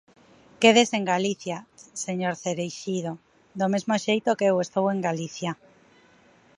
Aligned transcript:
Quédese 0.61 0.95
en 0.99 1.05
Galicia, 1.13 1.57
señor 2.05 2.33
Cereixido, 2.43 3.13
do 3.59 3.67
mesmo 3.73 3.95
xeito 4.05 4.37
que 4.39 4.47
eu 4.51 4.57
estou 4.65 4.85
en 4.93 4.99
Galicia. 5.07 5.51